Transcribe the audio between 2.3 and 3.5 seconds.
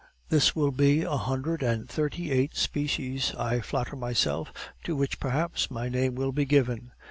eighth species,